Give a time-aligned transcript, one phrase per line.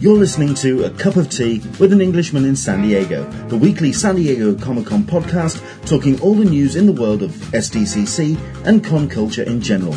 [0.00, 3.92] You're listening to A Cup of Tea with an Englishman in San Diego, the weekly
[3.92, 8.84] San Diego Comic Con podcast talking all the news in the world of SDCC and
[8.84, 9.94] con culture in general.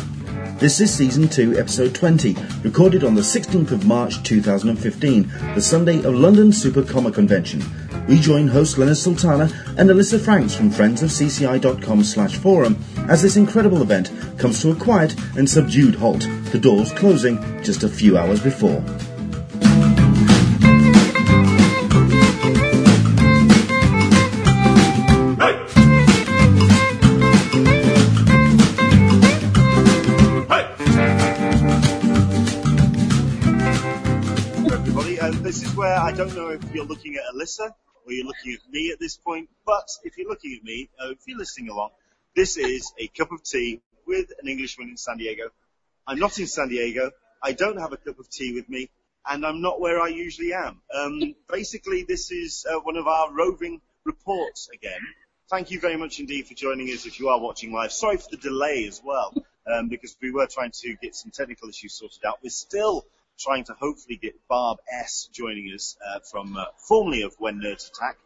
[0.58, 5.98] This is season 2, episode 20, recorded on the 16th of March 2015, the Sunday
[5.98, 7.62] of London Super Comic Convention.
[8.08, 12.76] We join host Leonard Sultana and Alyssa Franks from friendsofcc.com slash forum
[13.08, 17.84] as this incredible event comes to a quiet and subdued halt, the doors closing just
[17.84, 18.84] a few hours before.
[36.24, 37.74] Don't know if you're looking at Alyssa
[38.06, 41.10] or you're looking at me at this point, but if you're looking at me, uh,
[41.10, 41.90] if you're listening along,
[42.36, 45.48] this is a cup of tea with an Englishman in San Diego.
[46.06, 47.10] I'm not in San Diego.
[47.42, 48.88] I don't have a cup of tea with me,
[49.28, 50.80] and I'm not where I usually am.
[50.94, 55.00] Um, basically, this is uh, one of our roving reports again.
[55.50, 57.90] Thank you very much indeed for joining us if you are watching live.
[57.90, 59.34] Sorry for the delay as well,
[59.66, 62.38] um, because we were trying to get some technical issues sorted out.
[62.44, 63.06] We're still
[63.42, 67.90] trying to hopefully get Barb S joining us uh, from uh, formerly of When Nerds
[67.90, 68.18] Attack.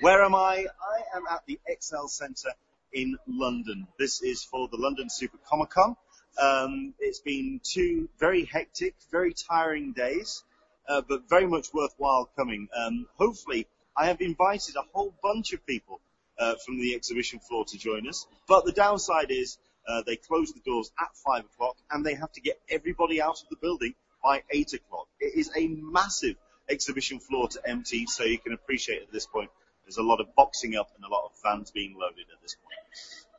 [0.00, 0.66] Where am I?
[0.66, 2.52] I am at the Excel Centre
[2.92, 3.86] in London.
[3.98, 5.96] This is for the London Super Comic Con.
[6.40, 10.42] Um, it's been two very hectic, very tiring days,
[10.88, 12.68] uh, but very much worthwhile coming.
[12.76, 16.00] Um, hopefully, I have invited a whole bunch of people
[16.38, 18.26] uh, from the exhibition floor to join us.
[18.48, 22.32] But the downside is uh, they close the doors at five o'clock, and they have
[22.32, 23.94] to get everybody out of the building
[24.26, 25.06] by eight o'clock.
[25.20, 26.34] It is a massive
[26.68, 29.50] exhibition floor to empty, so you can appreciate at this point
[29.84, 32.56] there's a lot of boxing up and a lot of fans being loaded at this
[32.56, 32.74] point.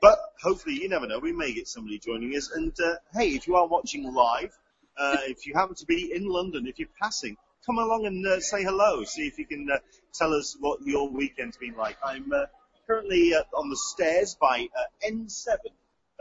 [0.02, 2.50] But hopefully, you never know, we may get somebody joining us.
[2.56, 4.58] And uh, hey, if you are watching live,
[4.98, 8.40] uh, if you happen to be in London, if you're passing, come along and uh,
[8.40, 9.04] say hello.
[9.04, 9.80] See if you can uh,
[10.14, 11.98] tell us what your weekend's been like.
[12.02, 12.46] I'm uh,
[12.88, 15.58] currently uh, on the stairs by uh, N7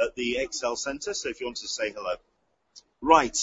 [0.01, 2.17] at the Excel Centre, so if you want to say hello.
[3.01, 3.37] Right.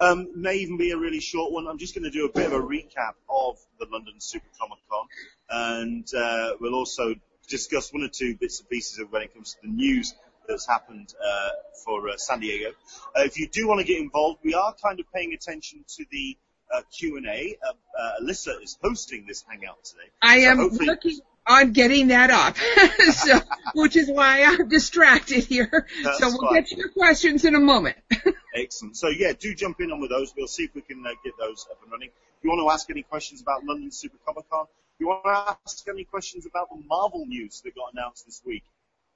[0.00, 1.66] Um, may even be a really short one.
[1.68, 4.78] I'm just going to do a bit of a recap of the London Super Comic
[4.90, 5.06] Con,
[5.50, 7.14] and uh, we'll also
[7.48, 10.14] discuss one or two bits and pieces of when it comes to the news
[10.48, 11.48] that's happened uh,
[11.84, 12.70] for uh, San Diego.
[13.14, 16.04] Uh, if you do want to get involved, we are kind of paying attention to
[16.10, 16.36] the
[16.74, 17.56] uh, Q&A.
[17.62, 20.08] Uh, uh, Alyssa is hosting this hangout today.
[20.22, 22.56] I So am hopefully- on getting that up,
[23.12, 23.40] so,
[23.74, 25.86] which is why I'm distracted here.
[26.04, 26.54] That's so we'll fine.
[26.54, 27.96] get to your questions in a moment.
[28.54, 28.96] Excellent.
[28.96, 30.32] So yeah, do jump in on with those.
[30.36, 32.08] We'll see if we can uh, get those up and running.
[32.08, 35.24] If you want to ask any questions about London Super Comic Con, if you want
[35.24, 38.62] to ask any questions about the Marvel news that got announced this week,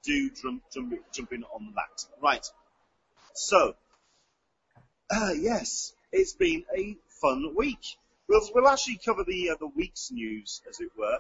[0.03, 2.05] do jump, jump, jump in on that.
[2.21, 2.45] Right.
[3.35, 3.75] So,
[5.11, 7.97] uh, yes, it's been a fun week.
[8.29, 11.19] We'll, we'll actually cover the uh, the week's news, as it were,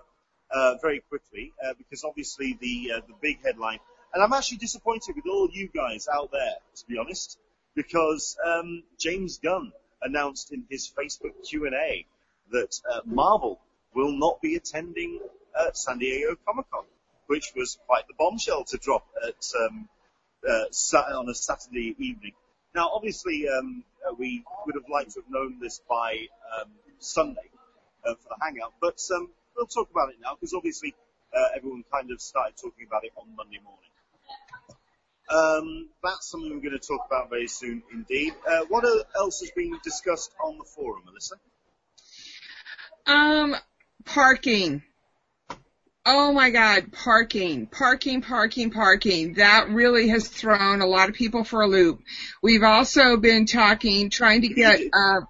[0.54, 3.78] uh, very quickly, uh, because obviously the uh, the big headline,
[4.12, 7.38] and I'm actually disappointed with all you guys out there, to be honest,
[7.74, 9.72] because um, James Gunn
[10.02, 12.06] announced in his Facebook Q&A
[12.52, 13.58] that uh, Marvel
[13.94, 15.18] will not be attending
[15.58, 16.84] uh, San Diego Comic Con,
[17.26, 19.88] which was quite the bombshell to drop at um,
[20.48, 22.32] uh, on a Saturday evening.
[22.74, 23.84] Now, obviously, um,
[24.18, 26.26] we would have liked to have known this by
[26.60, 27.50] um, Sunday
[28.04, 30.94] uh, for the hangout, but um, we'll talk about it now because obviously
[31.34, 33.90] uh, everyone kind of started talking about it on Monday morning.
[35.30, 38.34] Um, that's something we're going to talk about very soon indeed.
[38.48, 38.84] Uh, what
[39.16, 41.36] else has been discussed on the forum, Melissa?
[43.06, 43.56] Um,
[44.04, 44.82] parking.
[46.06, 49.34] Oh my God, parking, parking, parking, parking.
[49.34, 52.00] That really has thrown a lot of people for a loop.
[52.42, 55.20] We've also been talking, trying to get, uh,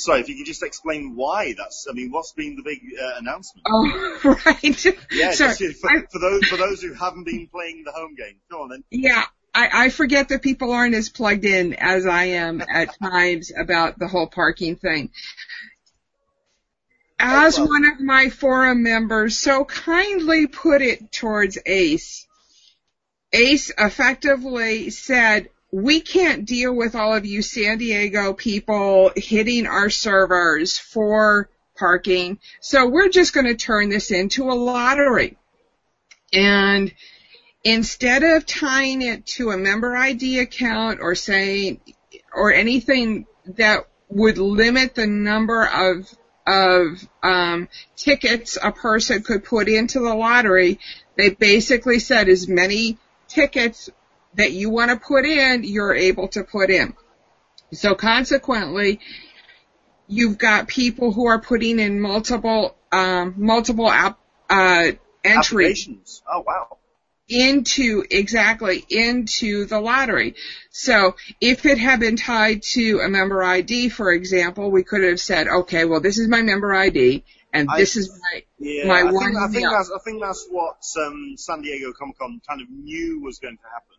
[0.00, 3.18] Sorry, if you could just explain why that's, I mean, what's been the big uh,
[3.18, 3.66] announcement?
[3.68, 4.84] oh, right.
[5.12, 5.54] Yeah, Sorry.
[5.56, 8.36] just for, for those for those who haven't been playing the home game.
[8.50, 8.84] Go on then.
[8.90, 9.24] Yeah,
[9.54, 13.98] I, I forget that people aren't as plugged in as I am at times about
[13.98, 15.10] the whole parking thing.
[17.18, 17.68] As well.
[17.68, 22.26] one of my forum members so kindly put it towards Ace,
[23.32, 29.90] Ace effectively said, we can't deal with all of you San Diego people hitting our
[29.90, 35.36] servers for parking, so we're just going to turn this into a lottery.
[36.32, 36.92] And
[37.64, 41.80] instead of tying it to a member ID account or saying
[42.32, 46.08] or anything that would limit the number of
[46.46, 50.80] of um, tickets a person could put into the lottery,
[51.16, 53.88] they basically said as many tickets
[54.34, 56.94] that you want to put in, you're able to put in.
[57.72, 59.00] So consequently,
[60.06, 64.18] You've got people who are putting in multiple um, multiple app,
[64.48, 64.90] uh,
[65.22, 65.88] entries
[66.28, 66.78] Oh wow.
[67.28, 70.34] into exactly into the lottery.
[70.70, 75.20] So if it had been tied to a member ID, for example, we could have
[75.20, 79.04] said, okay, well this is my member ID and I- this is my Yeah, My
[79.04, 82.40] I one think, I think that's I think that's what um, San Diego Comic Con
[82.48, 83.96] kind of knew was going to happen.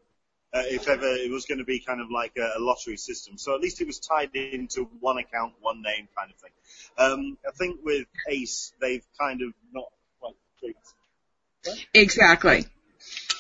[0.53, 3.38] Uh, if ever it was going to be kind of like a, a lottery system,
[3.38, 6.51] so at least it was tied into one account, one name kind of thing.
[6.98, 9.86] Um, I think with Ace, they've kind of not
[10.19, 11.86] quite tweaked.
[11.94, 12.65] exactly.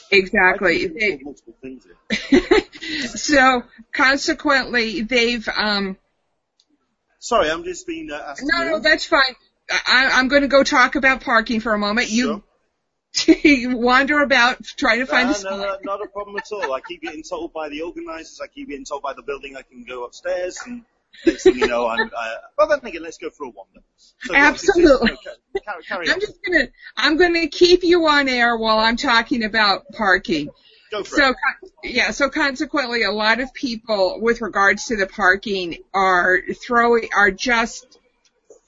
[0.09, 0.87] Exactly.
[0.87, 1.85] They- there's multiple things
[2.29, 3.07] here.
[3.07, 5.97] so consequently, they've um,
[7.19, 9.35] Sorry, I'm just being uh, no, no, that's fine.
[9.69, 12.07] I, I'm going to go talk about parking for a moment.
[12.09, 12.41] Sure.
[13.25, 15.51] You wander about trying to find No, a spot.
[15.51, 16.73] no, no, not a problem at all.
[16.73, 19.63] I keep getting told by the organisers, I keep getting told by the building I
[19.63, 20.83] can go upstairs, and
[21.25, 21.99] next thing you know, I'm.
[22.07, 23.81] Uh, well, then again, let's go for a wander.
[23.97, 25.11] So, yeah, just- Absolutely.
[25.11, 26.09] uh, carry, carry.
[26.09, 30.49] I'm just gonna I'm gonna keep you on air while I'm talking about parking.
[30.89, 31.35] Go for So it.
[31.83, 37.31] yeah, so consequently, a lot of people with regards to the parking are throwing are
[37.31, 37.97] just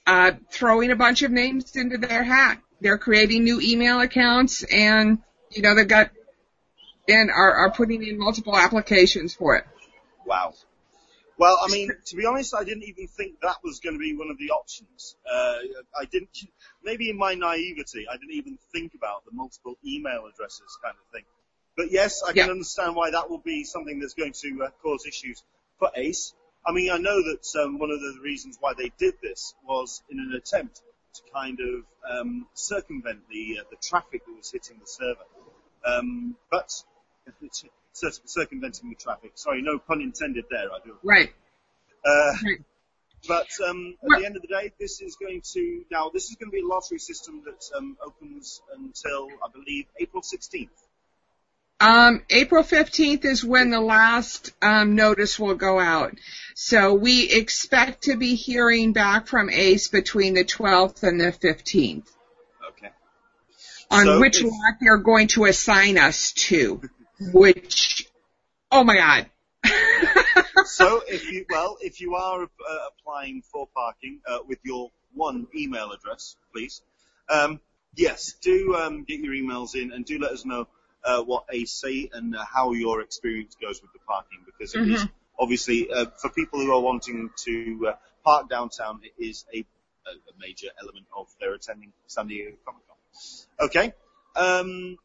[0.06, 2.60] uh, throwing a bunch of names into their hat.
[2.84, 5.20] They're creating new email accounts, and
[5.50, 6.12] you know they've got
[7.08, 9.66] and are are putting in multiple applications for it.
[10.26, 10.54] Wow.
[11.38, 14.16] Well, I mean, to be honest, I didn't even think that was going to be
[14.16, 15.16] one of the options.
[15.26, 15.56] Uh,
[16.00, 16.30] I didn't,
[16.84, 21.12] maybe in my naivety, I didn't even think about the multiple email addresses kind of
[21.12, 21.24] thing.
[21.76, 22.52] But yes, I can Yeah.
[22.52, 25.44] understand why that will be something that's going to uh, cause issues
[25.80, 26.36] for Ace.
[26.68, 30.04] I mean, I know that um, one of the reasons why they did this was
[30.10, 30.82] in an attempt
[31.16, 31.86] to kind of
[32.20, 35.26] um, circumvent the uh, the traffic that was hitting the server.
[35.86, 36.72] Um, but
[37.94, 39.32] cir- circumventing the traffic.
[39.36, 40.72] Sorry, no pun intended there.
[40.72, 40.96] I do.
[41.04, 41.34] Right.
[42.06, 42.62] Uh, Right.
[43.28, 46.10] but um, at Well- the end of the day, this is going to now.
[46.14, 50.22] This is going to be a lottery system that um, opens until I believe April
[50.22, 50.70] 16th.
[51.84, 56.14] Um, April 15th is when the last um, notice will go out.
[56.56, 62.08] So we expect to be hearing back from ACE between the 12th and the 15th
[62.70, 62.90] Okay.
[63.92, 66.82] on So which if- lot they're going to assign us to.
[67.34, 68.08] Which,
[68.72, 69.30] oh my God.
[70.66, 75.48] so if you well, if you are uh, applying for parking uh, with your one
[75.54, 76.82] email address, please,
[77.30, 77.60] um,
[77.96, 80.68] yes, do um, get your emails in and do let us know
[81.06, 85.06] uh, what say and uh, how your experience goes with the parking because it is
[85.40, 90.12] obviously uh, for people who are wanting to uh, park downtown, it is a, a,
[90.12, 93.68] a major element of their attending San Diego Comic Con.
[93.68, 93.94] Okay.
[94.36, 94.98] Um,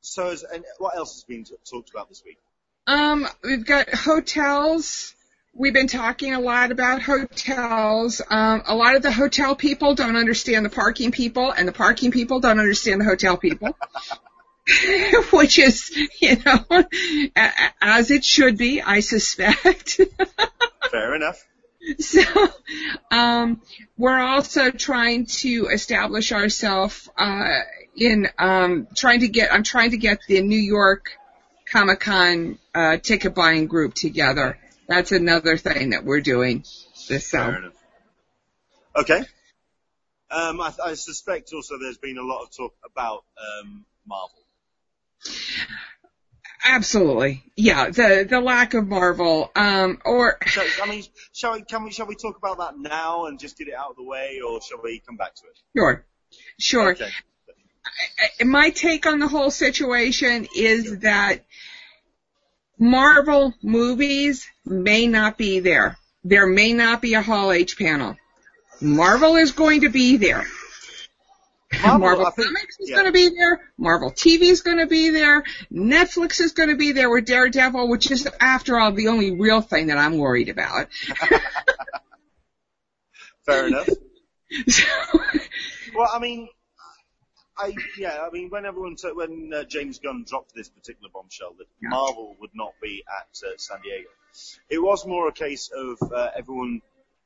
[0.00, 2.38] so, is, and what else has been t- talked about this week?
[2.86, 5.14] Um, we've got hotels.
[5.54, 8.20] We've been talking a lot about hotels.
[8.28, 12.10] Um, a lot of the hotel people don't understand the parking people, and the parking
[12.10, 13.76] people don't understand the hotel people.
[15.32, 15.90] Which is,
[16.20, 16.84] you know,
[17.80, 20.00] as it should be, I suspect.
[20.90, 21.44] Fair enough.
[21.98, 22.22] so,
[23.10, 23.60] um,
[23.98, 27.60] we're also trying to establish ourselves, uh,
[27.96, 31.10] in, um, trying to get, I'm trying to get the New York
[31.70, 34.58] Comic Con, uh, ticket buying group together.
[34.88, 36.64] That's another thing that we're doing
[37.08, 37.58] this Fair summer.
[37.58, 37.72] enough.
[38.96, 39.24] Okay.
[40.30, 44.43] Um, I, I suspect also there's been a lot of talk about um, Marvel.
[46.64, 47.42] Absolutely.
[47.56, 51.90] Yeah, the, the lack of Marvel, um, or, So, I mean, shall we, can we,
[51.92, 54.60] shall we talk about that now and just get it out of the way, or
[54.62, 55.58] shall we come back to it?
[55.76, 56.04] sure,
[56.58, 56.92] sure.
[56.92, 57.10] Okay.
[58.40, 61.44] I- my take on the whole situation is that
[62.78, 65.98] Marvel movies may not be there.
[66.24, 68.16] There may not be a Hall H panel.
[68.80, 70.46] Marvel is going to be there.
[71.82, 72.96] Marvel, Marvel Comics is yeah.
[72.96, 73.60] going to be there.
[73.78, 75.44] Marvel TV is going to be there.
[75.72, 79.60] Netflix is going to be there with Daredevil, which is, after all, the only real
[79.60, 80.88] thing that I'm worried about.
[83.46, 83.88] Fair enough.
[84.68, 84.84] So,
[85.94, 86.48] Well, I mean,
[87.56, 91.54] I yeah, I mean, when everyone t- when uh, James Gunn dropped this particular bombshell
[91.58, 91.90] that Yeah.
[91.90, 94.08] Marvel would not be at uh, San Diego,
[94.68, 96.82] it was more a case of uh, everyone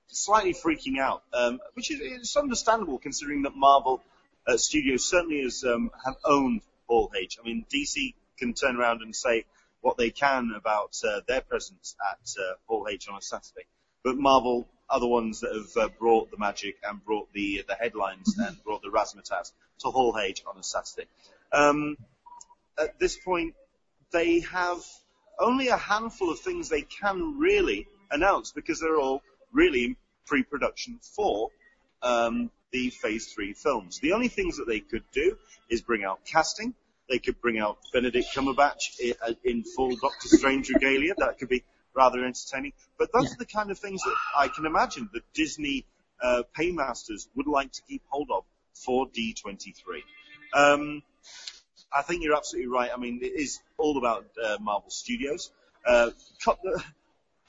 [0.09, 4.02] slightly freaking out, um, which is it's understandable considering that Marvel
[4.49, 7.38] uh, Studios certainly has um, have owned Hall H.
[7.40, 9.45] I mean, DC can turn around and say
[9.81, 13.67] what they can about uh, their presence at uh, Hall H on a Saturday,
[14.02, 17.75] but Marvel are the ones that have uh, brought the magic and brought the the
[17.75, 21.09] headlines and brought the razzmatazz to Hall H on a Saturday.
[21.52, 21.97] Um,
[22.78, 23.55] at this point,
[24.12, 24.83] they have
[25.38, 31.50] only a handful of things they can really announce because they're all really pre-production for
[32.02, 34.01] um, the Phase Three films.
[34.01, 35.37] The only things that they could do
[35.71, 36.75] is bring out casting.
[37.09, 41.15] They could bring out Benedict Cumberbatch in, uh, in full Doctor Strange regalia.
[41.17, 42.73] That could be rather entertaining.
[42.99, 43.33] But those yeah.
[43.33, 45.87] are the kind of things that I can imagine that Disney
[46.23, 48.45] uh, paymasters would like to keep hold of
[48.75, 50.03] for D23.
[50.55, 51.03] Um,
[51.93, 52.91] I think you're absolutely right.
[52.95, 55.51] I mean, it is all about uh, Marvel Studios.
[55.87, 56.11] Uh,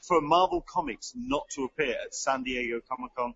[0.01, 3.33] for Marvel Comics not to appear at San Diego Comic Con,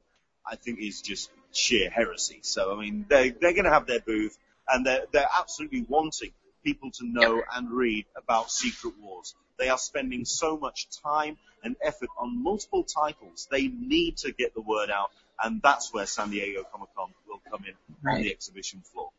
[0.49, 2.39] I think is just sheer heresy.
[2.41, 6.31] So, I mean, they, they're going to have their booth, and they're, they're absolutely wanting
[6.63, 9.35] people to know and read about Secret Wars.
[9.59, 13.47] They are spending so much time and effort on multiple titles.
[13.51, 17.41] They need to get the word out, and that's where San Diego Comic Con will
[17.49, 18.15] come in right.
[18.15, 19.11] on the exhibition floor.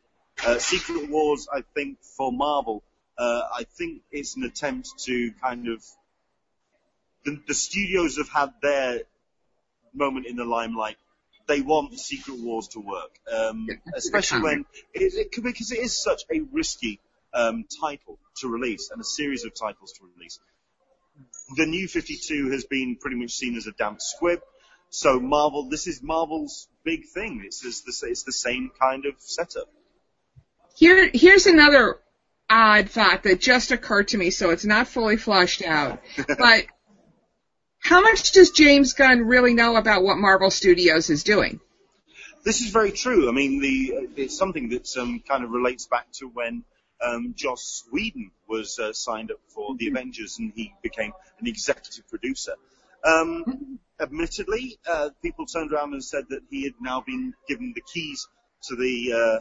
[0.45, 2.83] Uh, Secret Wars, I think, for Marvel,
[3.17, 5.85] uh, I think it's an attempt to kind of
[7.25, 9.03] the, the studios have had their
[9.95, 10.97] moment in the limelight.
[11.47, 16.23] They want Secret Wars to work, um, especially when it, it, because it is such
[16.33, 17.01] a risky
[17.35, 20.39] um, title to release and a series of titles to release.
[21.57, 24.41] The new 52 has been pretty much seen as a damp squib.
[24.91, 27.43] So Marvel, this is Marvel's big thing.
[27.45, 29.69] It's the, it's the same kind of setup.
[30.77, 32.01] Here, here's another
[32.49, 36.01] odd fact that just occurred to me, so it's not fully fleshed out.
[36.39, 36.67] but
[37.85, 41.61] how much does James Gunn really know about what Marvel Studios is doing?
[42.43, 43.29] This is very true.
[43.29, 46.65] I mean, the, it's something that um, kind of relates back to when
[47.05, 49.97] um, Joss Whedon was uh, signed up for the mm-hmm.
[49.97, 52.55] Avengers and he became an executive producer.
[53.05, 53.75] Um, mm-hmm.
[54.01, 58.27] admittedly, uh, people turned around and said that he had now been given the keys
[58.69, 59.41] to the uh,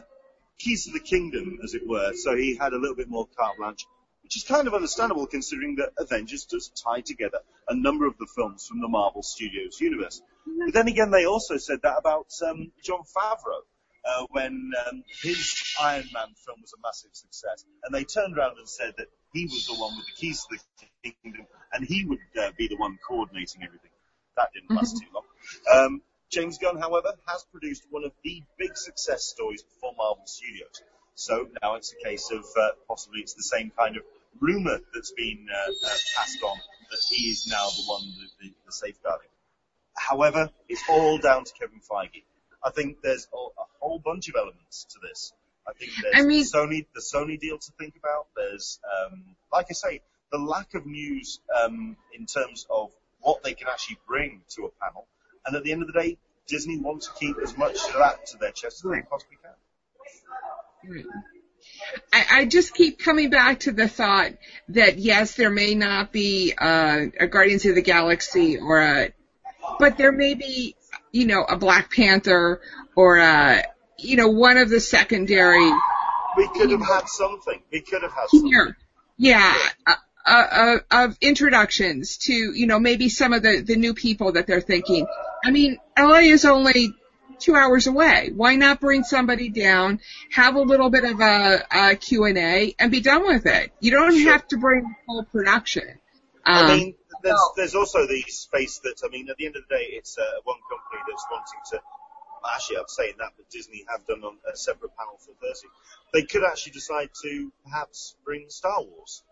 [0.58, 2.12] keys to the kingdom, as it were.
[2.12, 3.86] So he had a little bit more carte blanche,
[4.24, 7.38] which is kind of understandable considering that Avengers does tie together
[7.68, 10.20] a number of the films from the Marvel Studios universe.
[10.64, 13.62] But then again, they also said that about um, Jon Favreau
[14.04, 18.58] uh, when um, his Iron Man film was a massive success, and they turned around
[18.58, 20.58] and said that he was the one with the keys to
[21.02, 23.90] the kingdom, and he would uh, be the one coordinating everything.
[24.36, 25.04] That didn't last mm-hmm.
[25.04, 25.84] too long.
[25.86, 30.82] Um, James Gunn, however, has produced one of the big success stories for Marvel Studios.
[31.14, 34.02] So now it's a case of uh, possibly it's the same kind of
[34.40, 36.56] rumor that's been uh, uh, passed on
[36.90, 39.28] that he is now the one the, the, the safeguarding.
[39.96, 42.24] However, it's all down to Kevin Feige.
[42.62, 45.32] I think there's a, a whole bunch of elements to this.
[45.68, 48.26] I think there's I mean, the Sony the Sony deal to think about.
[48.36, 50.00] There's um, like I say,
[50.32, 54.84] the lack of news um, in terms of what they can actually bring to a
[54.84, 55.06] panel.
[55.46, 58.26] And at the end of the day, Disney wants to keep as much of that
[58.26, 61.04] to their chest as they possibly can.
[62.12, 64.32] I, I just keep coming back to the thought
[64.68, 69.12] that yes, there may not be uh, a Guardians of the Galaxy or a,
[69.78, 70.76] but there may be
[71.14, 72.60] you know, a Black Panther
[72.96, 73.62] or a,
[73.98, 75.70] you know, one of the secondary.
[76.36, 77.62] We could have had something.
[77.70, 78.50] We could have had something.
[78.50, 78.76] Here.
[79.16, 79.56] Yeah.
[79.86, 79.94] Uh,
[80.26, 84.60] uh, of introductions to, you know, maybe some of the, the new people that they're
[84.60, 85.06] thinking.
[85.44, 86.92] I mean, LA is only
[87.38, 88.30] two hours away.
[88.34, 90.00] Why not bring somebody down,
[90.32, 93.72] have a little bit of a, a Q&A, and be done with it?
[93.80, 94.32] You don't sure.
[94.32, 95.88] have to bring the whole production.
[96.46, 99.62] Um, I mean, there's, there's also the space that, I mean, at the end of
[99.68, 101.80] the day, it's uh, one company that's wanting to,
[102.54, 105.68] actually I'm saying that, but Disney have done on a separate panel for Thursday.
[106.12, 109.22] They could actually decide to perhaps bring Star Wars,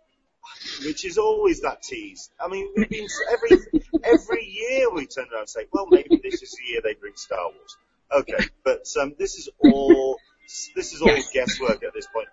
[0.85, 2.31] which is always that tease.
[2.41, 6.43] I mean, we've been, every, every year we turn around and say, well, maybe this
[6.43, 7.77] is the year they bring Star Wars.
[8.13, 10.19] Okay, but um, this is all,
[10.77, 12.29] this is all guesswork at this point.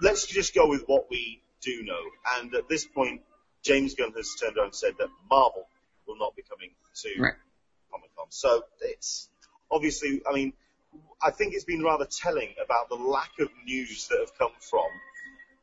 [0.00, 2.00] Let's just go with what we do know.
[2.38, 3.22] And at this point,
[3.62, 5.68] James Gunn has turned around and said that Marvel
[6.06, 6.70] will not be coming
[7.02, 7.34] to right.
[7.92, 8.26] Comic Con.
[8.30, 9.28] So it's
[9.70, 10.52] obviously, I mean,
[11.22, 14.88] I think it's been rather telling about the lack of news that have come from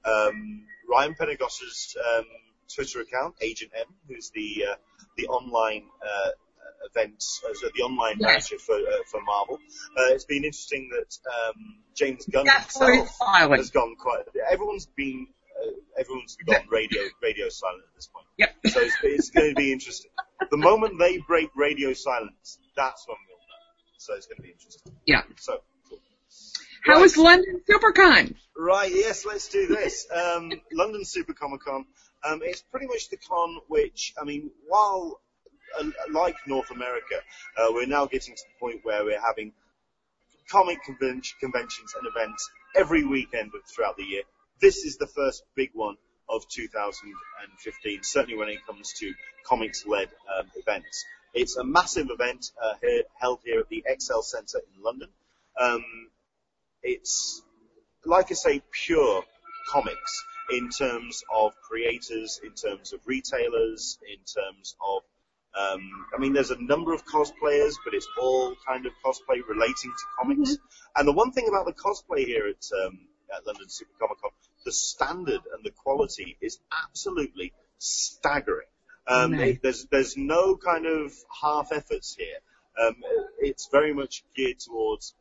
[0.05, 2.25] um, Ryan Penagos's um,
[2.73, 4.75] Twitter account, Agent M, who's the uh,
[5.17, 6.29] the online uh,
[6.93, 8.27] events, uh, the online yes.
[8.27, 9.55] manager for uh, for Marvel.
[9.97, 14.23] Uh, it's been interesting that um, James Gunn himself has gone quite.
[14.51, 15.27] Everyone's been
[15.59, 18.25] uh, everyone's gone radio radio silent at this point.
[18.37, 18.55] Yep.
[18.67, 20.11] So it's, it's going to be interesting.
[20.49, 23.97] The moment they break radio silence, that's when we'll know.
[23.97, 24.93] So it's going to be interesting.
[25.05, 25.21] Yeah.
[25.37, 25.61] So.
[25.89, 25.99] Cool.
[26.85, 27.01] How right.
[27.01, 28.35] was London SuperCon?
[28.57, 30.07] Right, yes, let's do this.
[30.13, 31.85] Um, London Super Comic Con,
[32.23, 35.21] um, it's pretty much the con which, I mean, while
[36.11, 37.15] like North America,
[37.57, 39.53] uh, we're now getting to the point where we're having
[40.49, 44.23] comic conventions and events every weekend throughout the year
[44.59, 45.95] this is the first big one
[46.29, 49.13] of 2015, certainly when it comes to
[49.45, 51.05] comics-led um, events.
[51.33, 55.09] It's a massive event uh, here, held here at the Excel Centre in London.
[55.59, 55.83] Um,
[56.83, 57.41] it's,
[58.05, 59.23] like I say, pure
[59.69, 65.03] comics in terms of creators, in terms of retailers, in terms of
[65.57, 69.91] um, I mean, there's a number of cosplayers, but it's all kind of cosplay relating
[69.91, 70.51] to comics.
[70.51, 70.97] Mm-hmm.
[70.97, 72.99] And the one thing about the cosplay here at, um,
[73.35, 74.31] at London Super Comic Con,
[74.65, 78.67] the standard and the quality is absolutely staggering.
[79.07, 79.55] Um, nice.
[79.55, 82.37] it, there's there's no kind of half efforts here.
[82.79, 82.95] Um,
[83.39, 85.15] it's very much geared towards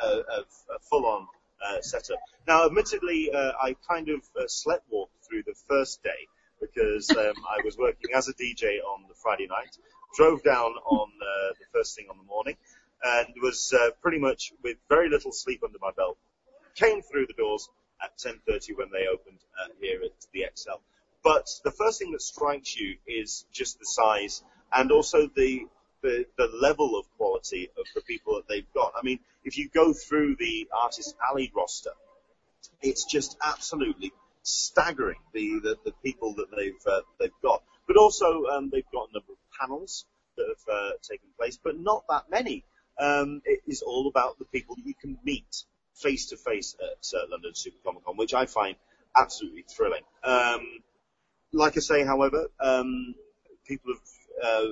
[0.00, 1.26] a, a, a full-on
[1.66, 2.18] uh, setup.
[2.46, 6.28] Now, admittedly, uh, I kind of uh, slept walked through the first day
[6.60, 9.76] because um, I was working as a DJ on the Friday night,
[10.16, 12.56] drove down on uh, the first thing on the morning,
[13.02, 16.18] and was uh, pretty much with very little sleep under my belt.
[16.74, 17.68] Came through the doors
[18.02, 20.80] at 10:30 when they opened uh, here at the Excel.
[21.22, 25.66] But the first thing that strikes you is just the size and also the
[26.02, 28.94] the, the level of quality of the people that they've got.
[28.96, 31.90] I mean, if you go through the Artist Alley roster,
[32.80, 34.12] it's just absolutely
[34.50, 37.62] staggering the, the, the people that they've uh, they've got.
[37.86, 41.78] But also um, they've got a number of panels that have uh, taken place, but
[41.78, 42.64] not that many.
[42.98, 45.64] Um, it is all about the people that you can meet
[45.94, 48.76] face to face at uh, London Super Comic Con, which I find
[49.16, 50.02] absolutely thrilling.
[50.22, 50.66] Um,
[51.52, 53.14] like I say, however, um,
[53.66, 54.02] people have
[54.42, 54.64] uh,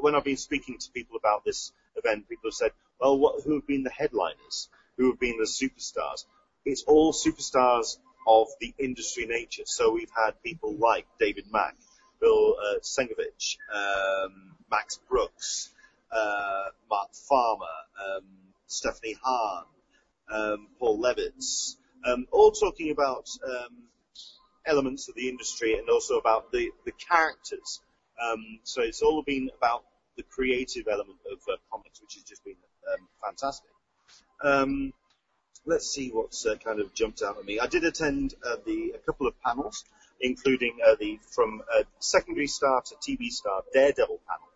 [0.00, 3.54] when I've been speaking to people about this event, people have said, "Well, what, who
[3.54, 4.68] have been the headliners?
[4.96, 6.24] Who have been the superstars?"
[6.64, 9.62] It's all superstars of the industry nature.
[9.66, 11.76] So we've had people like David Mack,
[12.20, 15.70] Bill uh, Sienkiewicz, um, Max Brooks,
[16.10, 17.64] uh, Mark Farmer,
[17.98, 18.24] um,
[18.66, 19.66] Stephanie Hans,
[20.30, 21.76] um, Paul Levitz,
[22.06, 23.84] um, all talking about um,
[24.66, 27.80] elements of the industry and also about the, the characters.
[28.22, 29.84] Um, so it's all been about
[30.16, 32.56] the creative element of uh, comics, which has just been
[33.22, 33.70] fantastic.
[35.64, 37.60] Let's see what's uh, kind of jumped out at me.
[37.60, 39.84] I did attend uh, the a couple of panels,
[40.20, 44.48] including uh, the from uh, secondary star to TV star Daredevil panel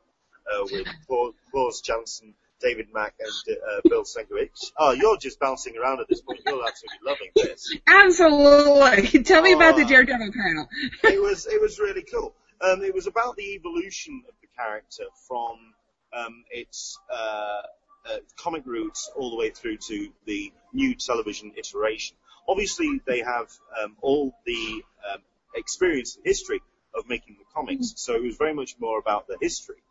[0.52, 0.86] uh, with
[1.52, 4.72] Klaus Janson, David Mack, and uh, Bill Sienkiewicz.
[4.78, 6.40] Oh, you're just bouncing around at this point.
[6.46, 7.76] You're absolutely loving this.
[7.86, 9.22] Absolutely.
[9.22, 9.88] Tell me oh, about the oh.
[9.88, 10.68] Daredevil panel.
[11.04, 12.34] it was it was really cool.
[12.60, 15.74] Um, it was about the evolution of the character from
[16.16, 17.62] um, its uh,
[18.08, 22.16] uh, comic roots all the way through to the new television iteration.
[22.48, 23.50] Obviously, they have
[23.82, 25.20] um, all the um,
[25.54, 26.62] experience and history
[26.94, 27.96] of making the comics, mm-hmm.
[27.96, 29.82] so it was very much more about the history,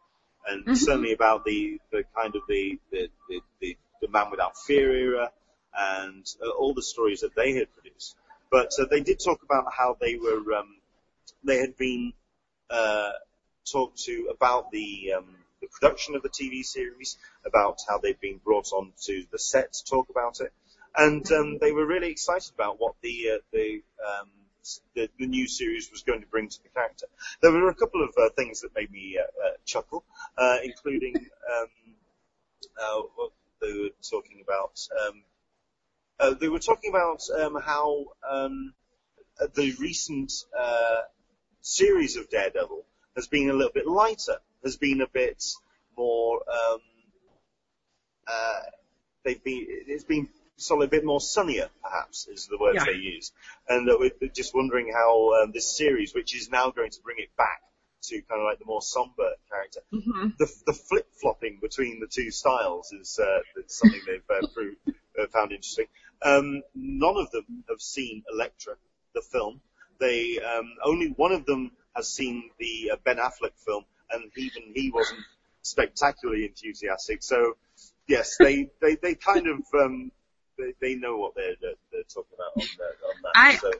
[0.47, 0.75] and mm-hmm.
[0.75, 5.31] certainly about the, the kind of the the, the, the, the Man Without Fear era,
[5.77, 8.15] and uh, all the stories that they had produced.
[8.51, 10.77] But uh, they did talk about how they were um,
[11.43, 12.13] they had been
[12.69, 13.11] uh,
[13.69, 18.39] talked to about the um, the production of the TV series, about how they've been
[18.43, 20.53] brought on to the set to talk about it,
[20.97, 24.29] and um, they were really excited about what the uh, the, um,
[24.93, 27.07] the, the new series was going to bring to the character.
[27.41, 30.03] There were a couple of uh, things that made me uh, uh chuckle,
[30.37, 31.67] uh, including um,
[32.81, 34.79] uh, what they were talking about.
[35.07, 38.73] Um, they were talking about um, how um,
[39.55, 40.31] the recent
[41.61, 45.43] series of Daredevil has been a little bit lighter has been a bit
[45.97, 46.41] more.
[46.49, 46.79] Um,
[48.27, 48.59] uh,
[49.23, 49.65] they've been.
[49.69, 52.85] It's been sort of a bit more sunnier, perhaps, is the word yeah.
[52.85, 53.31] they use.
[53.67, 57.17] And uh, we're just wondering how um, this series, which is now going to bring
[57.19, 57.61] it back
[58.03, 60.29] to kind of like the more somber character, mm-hmm.
[60.37, 64.77] the, the flip flopping between the two styles is uh, something they've uh, proved,
[65.19, 65.87] uh, found interesting.
[66.21, 68.75] Um, none of them have seen Elektra,
[69.13, 69.59] the film.
[69.99, 74.63] They um, only one of them has seen the uh, Ben Affleck film, and even
[74.73, 75.21] he wasn't
[75.61, 77.23] spectacularly enthusiastic.
[77.23, 77.57] So
[78.07, 80.11] yes, they they, they kind of um,
[80.57, 83.31] they, they know what they're, they're, they're talking about on, the, on that.
[83.35, 83.71] I, so.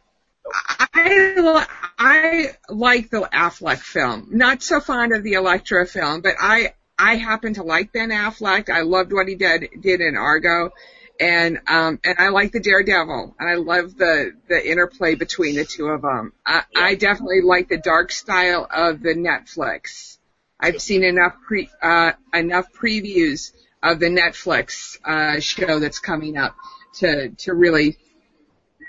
[0.94, 1.66] I
[1.98, 4.28] I like the Affleck film.
[4.32, 8.70] Not so fond of the Elektra film, but I I happen to like Ben Affleck.
[8.70, 10.72] I loved what he did did in Argo,
[11.20, 15.66] and um and I like the Daredevil, and I love the the interplay between the
[15.66, 16.32] two of them.
[16.46, 16.80] I, yeah.
[16.80, 20.15] I definitely like the dark style of the Netflix.
[20.60, 23.52] I've seen enough pre uh enough previews
[23.84, 26.56] of the Netflix uh show that's coming up
[26.96, 27.98] to to really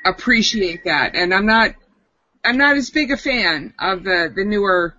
[0.05, 1.14] appreciate that.
[1.14, 1.74] And I'm not
[2.44, 4.94] I'm not as big a fan of the the newer,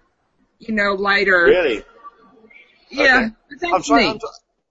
[0.60, 1.46] you know, lighter.
[1.46, 1.84] Really?
[2.90, 3.72] Yeah, okay.
[3.74, 4.20] I'm trying, I'm,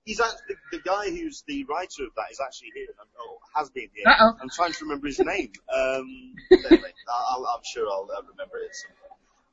[0.05, 3.89] he's actually the guy who's the writer of that is actually here, or has been
[3.95, 4.05] here.
[4.07, 4.37] Uh-oh.
[4.41, 5.53] I'm trying to remember his name.
[5.75, 8.77] Um, anyway, I'll, I'm sure I'll, I'll remember it.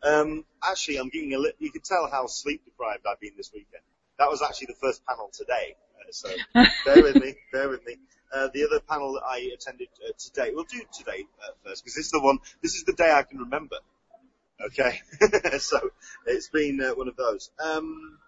[0.03, 3.51] Um, actually, I'm getting a li- you can tell how sleep deprived I've been this
[3.53, 3.83] weekend.
[4.19, 6.29] That was actually the first panel today, uh, so
[6.85, 7.95] bear with me, bear with me.
[8.33, 11.95] Uh, the other panel that I attended uh, today, we'll do today uh, first because
[11.95, 13.77] this is the one, this is the day I can remember.
[14.65, 14.99] Okay,
[15.59, 15.79] so
[16.25, 17.51] it's been uh, one of those.
[17.63, 18.19] Um,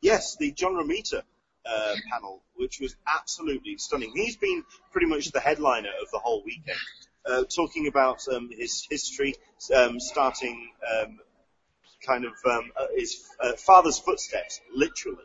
[0.00, 1.22] yes, the John Romita
[1.66, 4.12] uh, panel, which was absolutely stunning.
[4.14, 6.78] He's been pretty much the headliner of the whole weekend,
[7.26, 9.34] uh, talking about um, his history,
[9.74, 11.20] um, starting um,
[12.06, 15.24] kind of um, uh, his uh, father's footsteps, literally,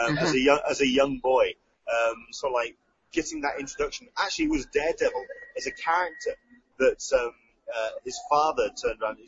[0.00, 1.52] um, as a young as a young boy.
[1.88, 2.76] Um, so like
[3.12, 4.08] getting that introduction.
[4.18, 5.26] Actually, was Daredevil
[5.56, 6.34] as a character
[6.78, 7.32] that um,
[7.74, 9.18] uh, his father turned around,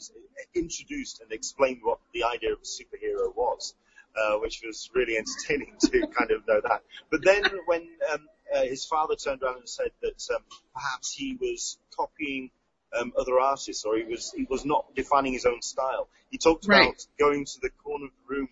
[0.55, 3.75] introduced, and explained what the idea of a superhero was
[4.17, 6.83] uh, which was really entertaining to kind of know that.
[7.11, 10.43] But then when um, uh, his father turned around and said that um,
[10.75, 12.51] perhaps he was copying
[12.99, 16.67] um, other artists or he was he was not defining his own style, he talked
[16.67, 16.87] Right.
[16.87, 18.49] about going to the corner of the room,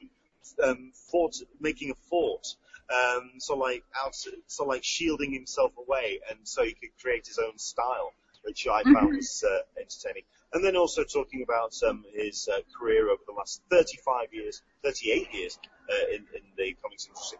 [0.62, 2.46] um, fort, making a fort.
[2.90, 4.14] Um, so like out,
[4.48, 8.12] so like shielding himself away, and so he could create his own style,
[8.42, 10.24] which I found was uh, entertaining.
[10.52, 15.32] And then also talking about um, his uh, career over the last 35 years, 38
[15.32, 15.58] years
[15.90, 17.38] uh, in, in the comics industry.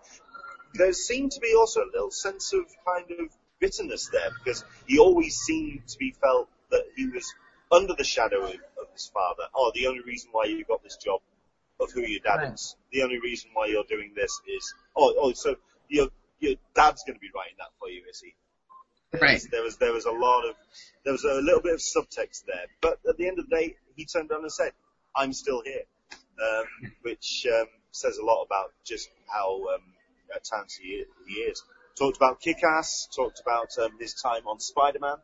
[0.75, 3.29] There seemed to be also a little sense of kind of
[3.61, 7.25] bitterness there because he always seemed to be felt that he was
[7.71, 9.45] under the shadow of, of his father.
[9.55, 11.21] Oh, the only reason why you got this job
[11.81, 12.53] of who your dad Right.
[12.55, 12.77] is.
[12.93, 15.57] The only reason why you're doing this is oh, oh, so
[15.89, 16.09] your
[16.41, 18.35] your dad's going to be writing that for you, is he?
[19.19, 19.41] Right.
[19.51, 20.55] There was there was a lot of
[21.05, 23.77] there was a little bit of subtext there, but at the end of the day,
[23.97, 24.73] he turned around and said,
[25.15, 25.83] "I'm still here,"
[26.43, 29.83] um, which um, says a lot about just how um,
[30.35, 31.63] uh, talented he, he is.
[31.99, 35.17] Talked about Kick-Ass, talked about um, his time on Spider-Man.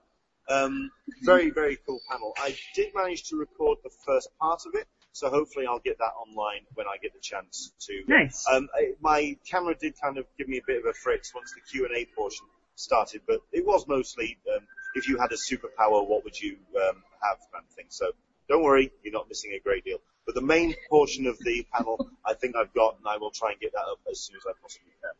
[0.50, 0.90] Um,
[1.22, 2.32] very very cool panel.
[2.38, 6.12] I did manage to record the first part of it, so hopefully I'll get that
[6.18, 8.02] online when I get the chance to.
[8.06, 8.46] Nice.
[8.50, 11.52] Um, I, my camera did kind of give me a bit of a fritz once
[11.54, 15.36] the Q and A portion started, but it was mostly um, if you had a
[15.36, 17.86] superpower, what would you um, have, kind of thing.
[17.88, 18.12] So
[18.48, 19.98] don't worry, you're not missing a great deal.
[20.26, 23.52] But the main portion of the panel, I think I've got, and I will try
[23.52, 25.12] and get that up as soon as I possibly can.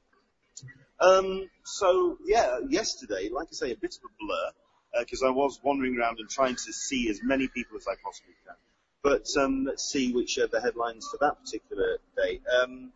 [1.00, 5.60] Um, so yeah, yesterday, like I say, a bit of a blur because I was
[5.62, 8.56] wandering around and trying to see as many people as I possibly can.
[9.02, 12.40] But um, let's see which are the headlines for that particular day.
[12.62, 12.92] Um,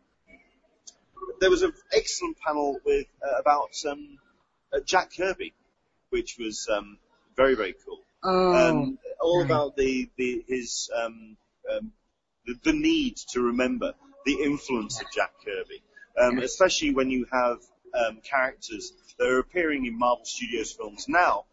[1.40, 4.18] there was an excellent panel with uh, about um,
[4.73, 5.53] uh, Jack Kirby,
[6.11, 6.99] which was um,
[7.37, 8.01] very very cool.
[8.25, 9.47] Oh, Um, all right.
[9.47, 11.37] about the, the his um,
[11.71, 11.93] um,
[12.47, 13.95] the, the need to remember
[14.27, 15.83] the influence of Jack Kirby,
[16.21, 17.59] um, especially when you have
[17.95, 21.45] um, characters that are appearing in Marvel Studios films now,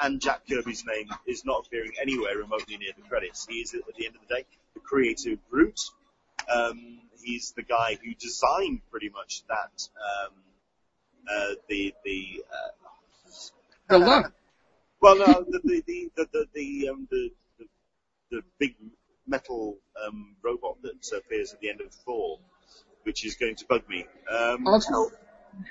[0.00, 3.46] and Jack Kirby's name is not appearing anywhere remotely near the credits.
[3.48, 5.80] He is, at the end of the day, the creative brute.
[6.52, 10.34] Um, he's the guy who designed pretty much that um,
[11.30, 12.88] uh, the the uh,
[13.88, 14.32] the look.
[15.04, 15.82] Well, no, the the
[16.16, 17.66] the the the, um, the, the,
[18.30, 18.74] the big
[19.26, 22.38] metal um, robot that appears at the end of Thor,
[23.04, 24.06] which is going to bug me.
[24.30, 25.10] Um, Also-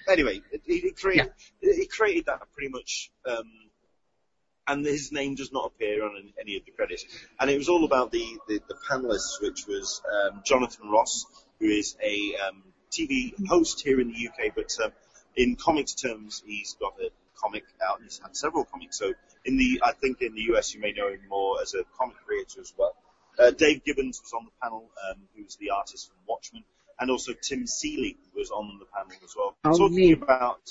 [0.08, 3.50] anyway, he, he created he created that pretty much, um,
[4.68, 7.04] and his name does not appear on any- any of the credits.
[7.40, 11.26] And it was all about the the, the panelists, which was um, Jonathan Ross,
[11.60, 14.92] who is a um, TV host here in the UK, but um,
[15.36, 17.10] in comics terms, he's got a
[17.44, 17.98] comic out.
[18.00, 18.98] And he's had several comics.
[18.98, 19.14] So
[19.46, 22.16] in the, I think in the US, you may know him more as a comic
[22.26, 22.96] creator as well.
[23.38, 26.64] Uh, Dave Gibbons was on the panel, um, who's the artist from Watchmen,
[27.00, 30.22] and also Tim Seeley was on the panel as well, Oh, talking neat.
[30.22, 30.62] about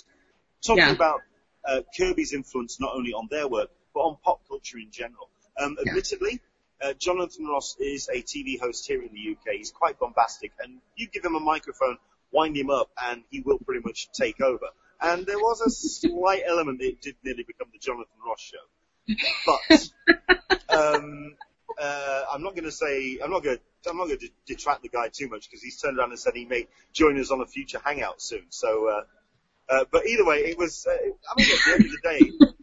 [0.65, 0.93] talking Yeah.
[0.93, 1.21] about
[1.65, 5.29] uh, Kirby's influence not only on their work but on pop culture in general.
[5.59, 5.91] Um, Yeah.
[5.91, 6.41] admittedly,
[6.83, 9.57] uh, Jonathan Ross is a TV host here in the UK.
[9.59, 11.99] He's quite bombastic, and you give him a microphone,
[12.31, 14.69] wind him up, and he will pretty much take over.
[15.03, 18.59] And there was a slight element that it did nearly become the Jonathan Ross show.
[19.47, 21.35] But um,
[21.81, 24.83] uh, I'm not going to say I'm not going to I'm not going to detract
[24.83, 27.41] the guy too much because he's turned around and said he may join us on
[27.41, 28.45] a future hangout soon.
[28.51, 29.03] So, uh,
[29.69, 30.87] uh, but either way, it was.
[30.87, 32.01] Uh, I mean, at the end of the
[32.49, 32.55] day,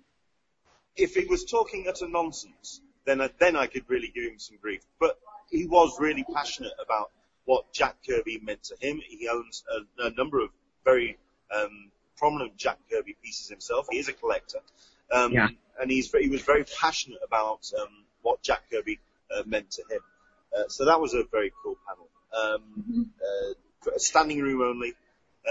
[0.96, 4.58] if he was talking utter nonsense, then I, then I could really give him some
[4.62, 4.82] grief.
[5.00, 7.12] But he was really passionate about
[7.46, 9.02] what Jack Kirby meant to him.
[9.06, 10.50] He owns a, a number of
[10.86, 11.18] very
[11.54, 13.88] um, prominent Jack Kirby pieces himself.
[13.90, 14.60] He is a collector,
[15.12, 15.48] um, Yeah.
[15.80, 19.00] and he's he was very passionate about um, what Jack Kirby
[19.36, 20.02] uh, meant to him.
[20.56, 22.10] Uh, so that was a very cool panel.
[22.32, 23.54] Um, uh,
[23.98, 24.94] standing room only,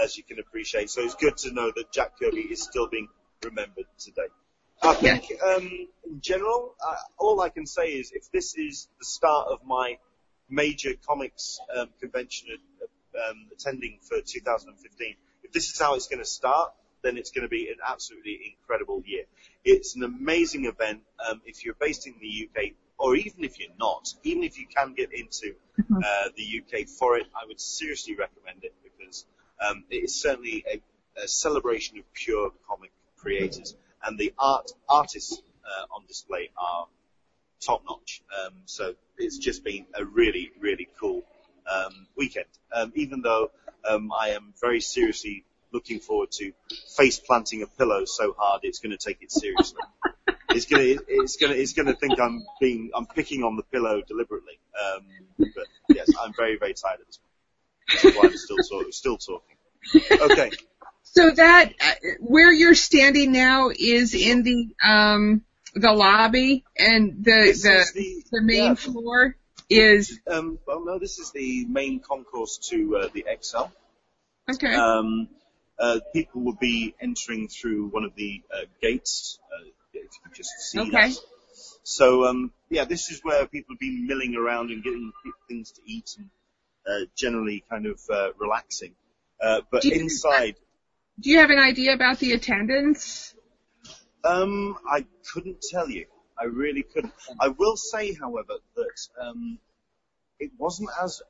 [0.01, 0.89] as you can appreciate.
[0.89, 3.07] So it's good to know that Jack Kirby is still being
[3.43, 4.27] remembered today.
[4.81, 9.05] I think, um, in general, uh, all I can say is if this is the
[9.05, 9.97] start of my
[10.49, 12.47] major comics um, convention
[13.29, 16.71] um, attending for 2015, if this is how it's going to start,
[17.01, 19.23] then it's going to be an absolutely incredible year.
[19.63, 21.01] It's an amazing event.
[21.27, 24.67] Um, if you're based in the UK, or even if you're not, even if you
[24.67, 25.97] can get into Mm-hmm.
[26.03, 29.25] uh, the UK for it, I would seriously recommend it because
[29.65, 30.81] um, it is certainly a,
[31.23, 36.87] a celebration of pure comic creators, and the art artists uh, on display are
[37.61, 38.21] top notch.
[38.45, 41.23] Um, so it's just been a really, really cool
[41.71, 42.45] um, weekend.
[42.73, 43.51] Um, even though
[43.87, 46.51] um, I am very seriously looking forward to
[46.95, 49.81] face planting a pillow so hard it's going to take it seriously.
[50.49, 53.55] it's going to, it's going to, it's going to think I'm being, I'm picking on
[53.55, 54.59] the pillow deliberately.
[54.79, 55.05] Um,
[55.37, 57.19] but yes, I'm very, very tired at this.
[58.03, 59.57] That's why I'm still, talk, still talking.
[60.11, 60.51] Okay.
[61.03, 65.41] So that uh, where you're standing now is in the um
[65.73, 69.35] the lobby, and the This the the, the main yeah, floor
[69.69, 73.71] is Um, well, no, this is the main concourse to uh, the Excel.
[74.51, 74.73] okay.
[74.75, 75.29] Um,
[75.77, 79.39] uh, people will be entering through one of the uh, gates.
[79.53, 80.91] Uh, if you can just see Okay.
[80.91, 81.15] that.
[81.83, 85.11] So um, yeah, this is where people have been milling around and getting
[85.47, 86.29] things to eat and
[86.87, 88.93] uh, generally kind of uh, relaxing.
[89.41, 90.55] Uh, but Do you- inside,
[91.19, 93.33] Do you have an idea about the attendance?
[94.23, 96.05] um, I couldn't tell you.
[96.39, 97.13] I really couldn't.
[97.39, 99.59] I will say, however, that um,
[100.39, 101.21] it wasn't as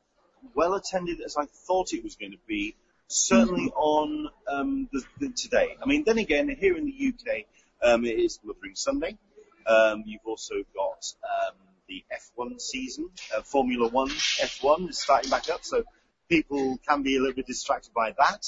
[0.53, 2.75] well attended as I thought it was going to be.
[3.11, 5.75] Certainly on um, the, the today.
[5.81, 7.45] I mean, then again, here in the UK,
[7.81, 9.17] um, it is Mothering Sunday.
[9.65, 11.55] Um, you've also got um,
[11.87, 15.83] the F1 season, uh, Formula One F1 is starting back up, so
[16.29, 18.45] people can be a little bit distracted by that.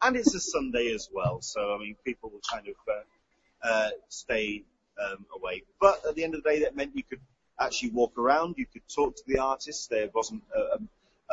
[0.00, 3.90] And it's a Sunday as well, so I mean, people will kind of uh, uh,
[4.08, 4.64] stay
[5.04, 5.64] um, away.
[5.80, 7.20] But at the end of the day, that meant you could
[7.60, 9.86] actually walk around, you could talk to the artists.
[9.86, 10.78] There wasn't a,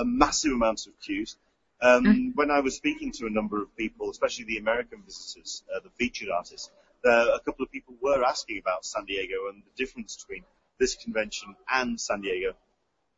[0.01, 1.38] a, massive amount of queues.
[1.82, 5.80] Um, When I was speaking to a number of people, especially the American visitors, uh,
[5.84, 6.71] the featured artists,
[7.06, 10.43] uh, a couple of people were asking about San Diego and the difference between
[10.80, 12.54] this convention and San Diego.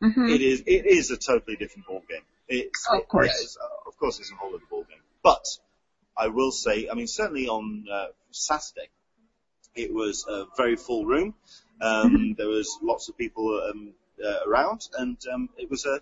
[0.02, 2.24] hmm It is it is a totally different ball game.
[2.48, 3.42] It's Of course.
[3.42, 5.00] it's, uh, of course, it's a whole other ball game.
[5.24, 5.46] But
[6.16, 8.90] I will say, I mean, certainly on uh, Saturday,
[9.78, 11.34] it was a very full room.
[11.82, 16.02] Um, there was lots of people um, uh, around, and um, it was a.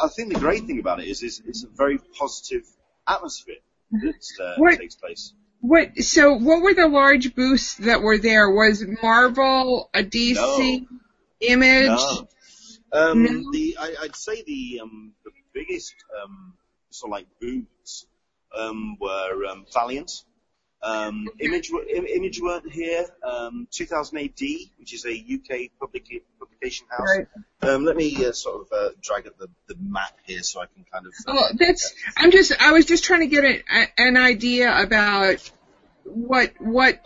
[0.00, 2.64] I think the great thing about it is, is it's a very positive
[3.08, 3.56] atmosphere
[3.90, 5.32] that uh, What- takes place.
[5.60, 5.96] What?
[6.02, 8.50] So what were the large booths that were there?
[8.50, 10.86] Was Marvel, a DC,
[11.40, 11.86] Image?
[11.86, 12.28] No.
[12.92, 13.50] Um, No?
[13.50, 16.52] The I, I'd say the um, the biggest um,
[16.90, 18.06] sort of like booths
[18.54, 20.12] um, were um, Valiant.
[20.84, 23.06] Um, Image Image weren't here.
[23.26, 24.40] Um, 2000 AD,
[24.78, 26.06] which is a UK public,
[26.38, 27.08] publication house.
[27.18, 27.26] Right.
[27.62, 30.66] Um, let me uh, sort of uh, drag up the, the map here so I
[30.66, 31.12] can kind of.
[31.26, 31.94] uh, Well, that's.
[32.16, 32.52] I'm just.
[32.60, 33.62] I was just trying to get a,
[33.98, 35.50] an idea about
[36.04, 37.00] what what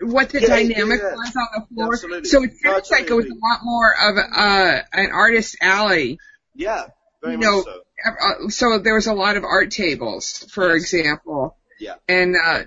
[0.00, 1.14] what the Yeah, dynamic yeah.
[1.16, 1.92] was on the floor.
[1.94, 2.28] Absolutely.
[2.28, 6.18] So it sounds like it was a lot more of a, uh, an artist alley.
[6.54, 6.86] yeah,
[7.20, 7.80] very you know, so.
[8.04, 10.92] Uh, so there was a lot of art tables, for Yes.
[10.92, 11.56] example.
[11.80, 11.94] Yeah.
[12.08, 12.62] And uh,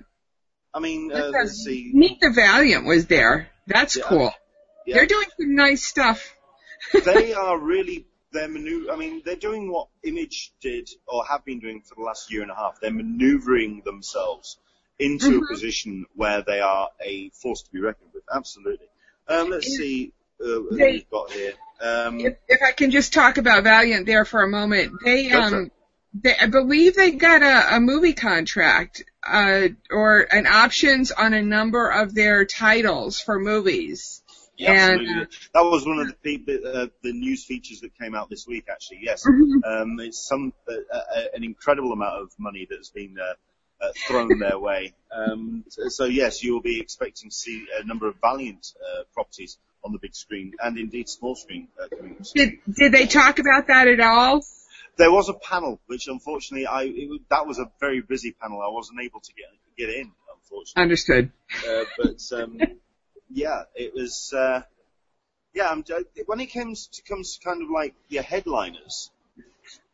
[0.75, 1.91] I mean, uh, let's see.
[1.93, 3.49] Meet the Valiant was there.
[3.65, 4.03] That's Yeah.
[4.07, 4.33] cool.
[4.85, 4.95] Yeah.
[4.97, 6.35] They're doing some nice stuff.
[7.05, 11.59] they are really they're manu- I mean, they're doing what Image did or have been
[11.61, 12.81] doing for the last year and a half.
[12.81, 14.57] They're manoeuvring themselves
[14.99, 15.43] into Mhm.
[15.45, 18.23] a position where they are a force to be reckoned with.
[18.33, 18.87] Absolutely.
[19.29, 19.77] Um, let's Yeah.
[19.77, 21.53] see uh, who They- we've got here.
[21.79, 25.71] Um, If, if I can just talk about Valiant there for a moment, they um,
[26.21, 31.41] they, I believe they got a, a movie contract uh, or an options on a
[31.41, 34.23] number of their titles for movies.
[34.57, 35.23] yeah, and, absolutely.
[35.23, 38.47] uh, that was one of the the, uh, the news features that came out this
[38.47, 38.65] week.
[38.69, 39.25] Actually, yes.
[39.25, 39.65] Mhm.
[39.65, 43.33] Um, it's some uh, uh, an incredible amount of money that's been uh,
[43.85, 44.93] uh, thrown their way.
[45.11, 49.03] Um, so, so yes, you will be expecting to see a number of Valiant uh,
[49.13, 52.15] properties on the big screen and indeed small screen uh, coming.
[52.33, 54.41] Did did they talk about that at all?
[54.97, 58.61] There was a panel which unfortunately I it, that was a very busy panel.
[58.61, 59.45] I wasn't able to get
[59.77, 60.81] get in unfortunately.
[60.81, 61.31] Understood.
[61.67, 62.61] Uh, but um,
[63.29, 64.33] yeah, it was.
[64.33, 64.61] Uh,
[65.53, 65.83] yeah, I'm,
[66.25, 69.09] when it comes to comes to kind of like your headliners,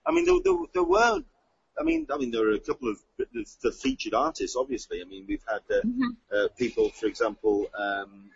[0.05, 1.23] I mean, there, there, there were.
[1.79, 4.55] I mean, I mean, there were a couple of the, the featured artists.
[4.55, 6.15] Obviously, I mean, we've had uh, Mhm.
[6.33, 8.29] uh, people, for example, um,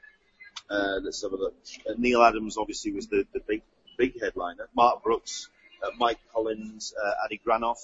[0.70, 1.56] uh, let's have a look.
[1.88, 3.62] Uh, Neal Adams obviously was the, the big
[3.98, 4.68] big headliner.
[4.76, 5.50] Mark Brooks,
[5.98, 7.78] Mike Collins, uh, Adi Granov.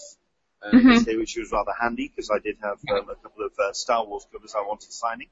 [0.64, 0.94] Uh, Mhm.
[0.94, 4.06] was which was rather handy because I did have um, a couple of uh, Star
[4.06, 5.28] Wars covers I wanted signing.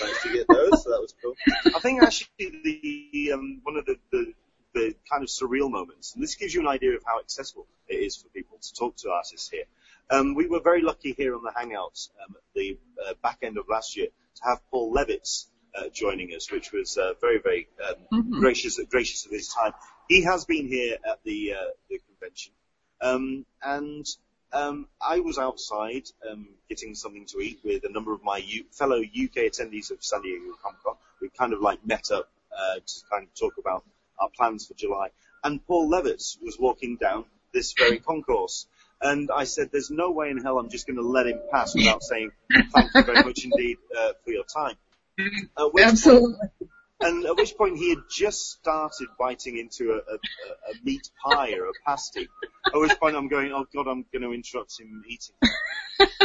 [0.00, 1.34] Managed to get those, so that was cool.
[1.74, 4.32] I think actually the um, one of the, the
[4.74, 6.14] the kind of surreal moments.
[6.14, 8.96] And this gives you an idea of how accessible it is for people to talk
[8.98, 9.64] to artists here.
[10.10, 13.56] Um, we were very lucky here on the Hangouts um, at the uh, back end
[13.56, 17.68] of last year to have Paul Levitz uh, joining us, which was uh, very, very
[17.88, 18.40] um, mm-hmm.
[18.40, 19.72] gracious, gracious of his time.
[20.08, 22.52] He has been here at the, uh, the convention,
[23.00, 24.06] um, and
[24.52, 28.64] um, I was outside um, getting something to eat with a number of my U-
[28.70, 30.94] fellow UK attendees of San Diego Comic Con.
[31.20, 33.84] We kind of like met up uh, to kind of talk about
[34.20, 35.08] our plans for July.
[35.42, 38.66] And Paul Levitz was walking down this very concourse.
[39.00, 41.74] And I said, there's no way in hell I'm just going to let him pass
[41.74, 42.30] without saying
[42.72, 44.76] thank you very much indeed uh, for your time.
[45.84, 46.34] Absolutely.
[46.34, 46.63] Point,
[47.00, 51.52] and at which point he had just started biting into a, a, a meat pie
[51.52, 52.28] or a pasty.
[52.66, 55.34] At which point I'm going, oh God, I'm going to interrupt him eating.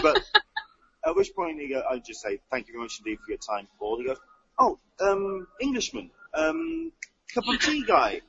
[0.02, 0.24] But
[1.06, 3.40] at which point he go, I just say, thank you very much indeed for your
[3.40, 4.00] time, Paul.
[4.00, 4.20] He goes,
[4.58, 6.92] oh, um, Englishman, um,
[7.34, 8.22] cup of tea guy.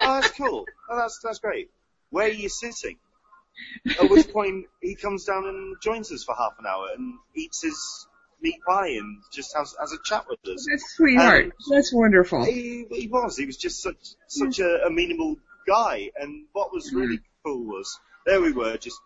[0.00, 0.66] Oh, that's cool.
[0.90, 1.70] Oh, that's, that's great.
[2.10, 2.98] Where are you sitting?
[4.00, 7.62] At which point he comes down and joins us for half an hour and eats
[7.62, 8.06] his
[8.40, 10.66] meat pie and just has, has a chat with us.
[10.68, 11.52] That's sweetheart.
[11.70, 12.44] That's wonderful.
[12.44, 13.36] He, he, was.
[13.36, 16.10] He was just such such a amenable guy.
[16.16, 16.98] And what was mm-hmm.
[16.98, 18.98] really cool was there we were just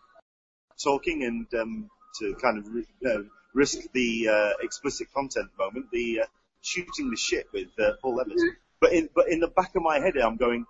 [0.82, 2.66] talking and um, to kind of
[3.06, 3.22] uh,
[3.54, 6.26] risk the uh, explicit content moment, the uh,
[6.62, 8.34] shooting the shit with uh, Paul Levitz.
[8.34, 8.48] Mm-hmm.
[8.80, 10.64] But in but in the back of my head, I'm going,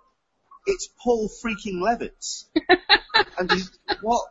[0.65, 2.45] it's Paul freaking Levitz.
[3.39, 3.71] and he's,
[4.01, 4.27] what?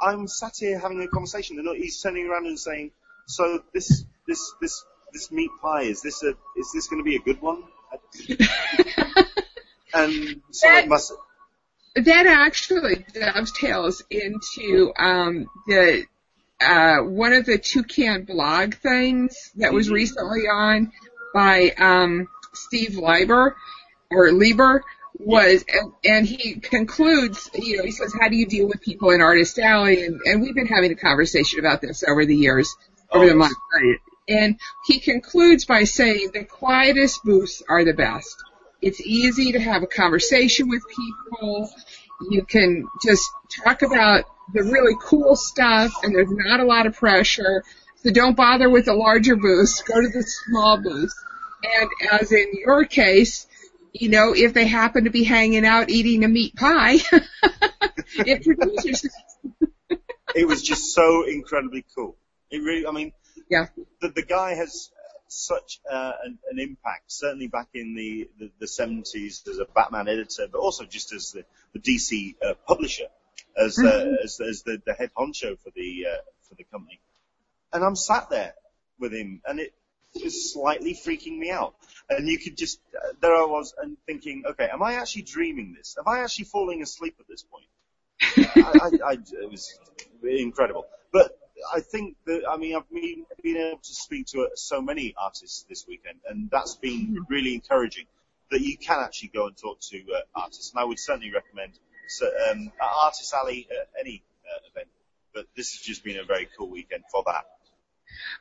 [0.00, 2.92] I'm sat here having a conversation, and he's turning around and saying,
[3.28, 7.16] "So this this this this meat pie is this a is this going to be
[7.16, 7.62] a good one?"
[9.94, 11.12] and so that, it must.
[11.94, 16.04] That actually dovetails into um, the
[16.60, 19.94] uh, one of the Toucan blog things that was mm-hmm.
[19.94, 20.92] recently on
[21.34, 23.56] by um, Steve Lieber
[24.10, 24.82] or Lieber
[25.18, 29.10] was, and, and he concludes, you know, he says, how do you deal with people
[29.10, 30.04] in Artist Alley?
[30.04, 32.74] And, and we've been having a conversation about this over the years,
[33.10, 33.56] over oh, the months.
[34.28, 38.36] And he concludes by saying the quietest booths are the best.
[38.82, 41.70] It's easy to have a conversation with people.
[42.30, 43.24] You can just
[43.64, 47.64] talk about the really cool stuff and there's not a lot of pressure.
[47.96, 49.82] So don't bother with the larger booths.
[49.82, 51.14] Go to the small booths.
[51.80, 53.46] And as in your case,
[53.92, 56.98] you know, if they happen to be hanging out eating a meat pie,
[58.18, 59.10] it produces.
[60.34, 62.16] it was just so incredibly cool.
[62.50, 63.12] It really, I mean,
[63.50, 63.66] yeah,
[64.00, 64.90] the, the guy has
[65.28, 70.08] such uh, an, an, impact, certainly back in the, the, the, 70s as a Batman
[70.08, 73.04] editor, but also just as the, the DC uh, publisher,
[73.56, 74.14] as, uh, mm-hmm.
[74.24, 77.00] as, as the, the, head honcho for the, uh, for the company.
[77.72, 78.54] And I'm sat there
[78.98, 79.74] with him, and it,
[80.22, 81.74] was slightly freaking me out.
[82.08, 85.74] And you could just, uh, there I was and thinking, okay, am I actually dreaming
[85.76, 85.96] this?
[85.98, 87.66] Am I actually falling asleep at this point?
[88.56, 89.78] I, I, I, it was
[90.24, 90.86] incredible.
[91.12, 91.38] But
[91.74, 95.14] I think that, I mean, I've been, been able to speak to uh, so many
[95.16, 97.22] artists this weekend, and that's been mm-hmm.
[97.28, 98.06] really encouraging
[98.50, 100.72] that you can actually go and talk to uh, artists.
[100.72, 101.72] And I would certainly recommend
[102.08, 104.88] so, um, Artist Alley at any uh, event.
[105.34, 107.44] But this has just been a very cool weekend for that.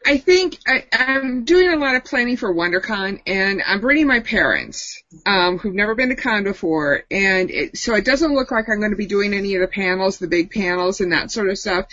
[0.05, 4.21] I think I, I'm doing a lot of planning for WonderCon, and I'm bringing my
[4.21, 8.69] parents, um, who've never been to con before, and it, so it doesn't look like
[8.69, 11.49] I'm going to be doing any of the panels, the big panels, and that sort
[11.49, 11.87] of stuff.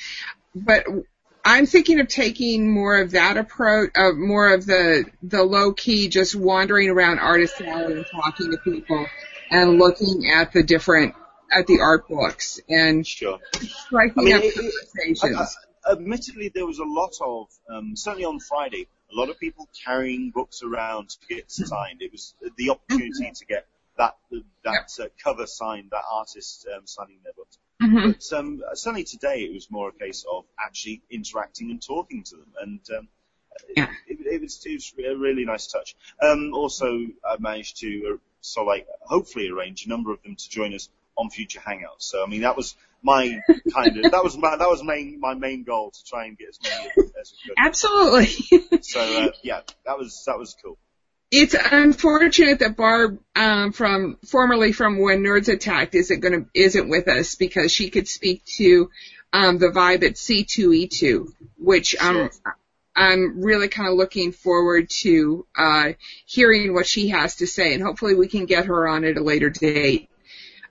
[0.54, 0.86] But
[1.44, 6.08] I'm thinking of taking more of that approach, uh, more of the the low key,
[6.08, 9.06] just wandering around artist alley and talking to people,
[9.50, 11.14] and looking at the different
[11.52, 13.38] at the art books and sure.
[13.52, 15.56] striking I mean, up conversations.
[15.86, 19.38] I, I, admittedly, there was a lot of, um, certainly on Friday, a lot of
[19.38, 22.00] people carrying books around to get signed.
[22.00, 24.16] It was the opportunity to get that
[24.64, 27.58] that uh, cover signed, that artist um, signing their books.
[27.94, 28.10] Mm-hmm.
[28.10, 32.36] But um, certainly today, it was more a case of actually interacting and talking to
[32.36, 33.08] them, and um,
[33.76, 33.88] yeah.
[34.06, 35.96] it, it, was, it was a really nice touch.
[36.22, 36.86] Um, also,
[37.24, 40.88] I managed to uh, so like hopefully arrange a number of them to join us
[41.16, 42.00] on future hangouts.
[42.02, 43.40] So I mean that was my
[43.74, 46.48] kind of that was my that was main my main goal to try and get
[46.48, 46.90] as many
[47.20, 47.54] as could.
[47.58, 48.26] Absolutely.
[48.82, 50.78] so uh, yeah, that was that was cool.
[51.30, 56.88] It's unfortunate that Barb, um, from formerly from when Nerds Attacked, isn't going to isn't
[56.88, 58.90] with us because she could speak to
[59.32, 62.56] um, the vibe at C2E2, which um, sure.
[62.94, 65.92] I'm really kind of looking forward to uh,
[66.26, 69.22] hearing what she has to say, and hopefully we can get her on at a
[69.22, 70.08] later date.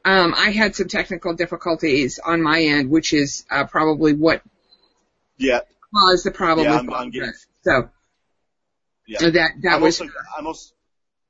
[0.05, 4.41] Um, I had some technical difficulties on my end, which is uh, probably what
[5.37, 5.61] yeah.
[5.93, 7.33] caused the problem yeah, with I'm, I'm getting,
[7.63, 7.89] So
[9.07, 9.29] yeah.
[9.29, 9.99] that that I'm was.
[10.01, 10.73] Also, I'm also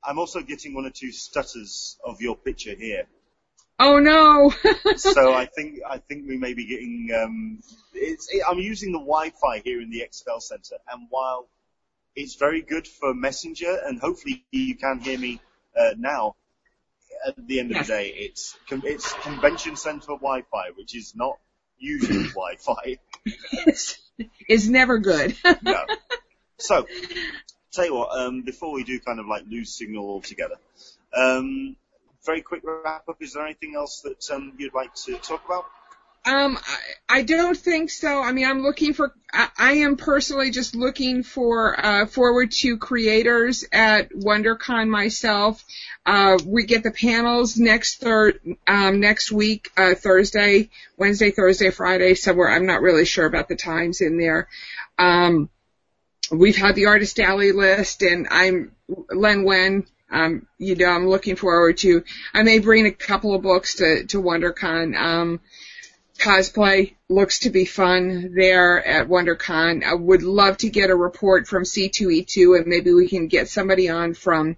[0.02, 3.06] I'm also getting one or two stutters of your picture here.
[3.78, 4.52] Oh no!
[4.96, 7.08] so I think I think we may be getting.
[7.14, 7.60] Um,
[7.92, 11.48] it's, it, I'm using the Wi-Fi here in the Excel Centre, and while
[12.14, 15.40] it's very good for Messenger, and hopefully you can hear me
[15.78, 16.36] uh, now.
[17.26, 17.86] At the end of yes.
[17.86, 21.38] the day, it's it's convention center Wi-Fi, which is not
[21.78, 22.98] usually Wi-Fi.
[23.66, 23.98] It's,
[24.46, 25.34] it's never good.
[25.62, 25.86] no.
[26.58, 26.86] So,
[27.74, 30.56] tell you what, um, before we do kind of like lose signal altogether,
[31.16, 31.76] um,
[32.24, 33.16] very quick wrap up.
[33.20, 35.66] Is there anything else that um, you'd like to talk about?
[36.26, 38.22] Um, I, I don't think so.
[38.22, 42.78] I mean, I'm looking for, I, I am personally just looking for, uh, forward to
[42.78, 45.62] creators at WonderCon myself.
[46.06, 52.14] Uh, we get the panels next third, um, next week, uh, Thursday, Wednesday, Thursday, Friday,
[52.14, 52.48] somewhere.
[52.48, 54.48] I'm not really sure about the times in there.
[54.98, 55.50] Um,
[56.30, 58.72] we've had the artist alley list and I'm
[59.10, 59.86] Len Wen.
[60.10, 64.04] Um, you know, I'm looking forward to, I may bring a couple of books to,
[64.06, 64.96] to WonderCon.
[64.96, 65.40] Um,
[66.18, 69.82] cosplay looks to be fun there at WonderCon.
[69.82, 73.88] I would love to get a report from C2E2 and maybe we can get somebody
[73.88, 74.56] on from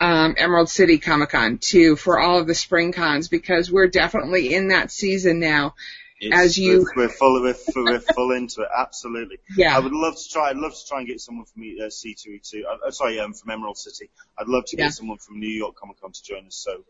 [0.00, 4.54] um, Emerald City Comic Con too for all of the spring cons because we're definitely
[4.54, 5.74] in that season now.
[6.20, 8.68] It's, as you, we're, we're full, we're, we're full into it.
[8.76, 9.38] Absolutely.
[9.56, 9.74] Yeah.
[9.74, 10.50] I would love to try.
[10.50, 12.64] I'd love to try and get someone from uh, C2E2.
[12.64, 14.10] Uh, uh, sorry, um, from Emerald City.
[14.38, 16.56] I'd love to get someone from New York Comic Con to join us.
[16.56, 16.84] So,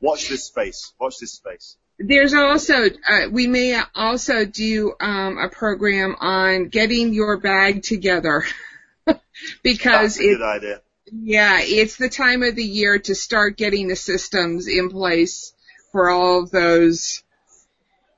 [0.00, 0.92] watch this space.
[1.00, 1.76] Watch this space.
[1.98, 8.44] There's also uh, we may also do um, a program on getting your bag together
[9.62, 10.82] because That's a good idea.
[11.10, 15.54] Yeah, it's the time of the year to start getting the systems in place
[15.92, 17.22] for all of those